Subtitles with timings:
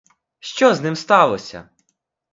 [0.39, 1.69] Що з ним сталося!